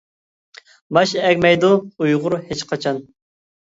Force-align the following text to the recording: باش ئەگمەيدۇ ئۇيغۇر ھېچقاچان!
باش 0.97 1.13
ئەگمەيدۇ 1.27 1.71
ئۇيغۇر 1.85 2.41
ھېچقاچان! 2.53 3.09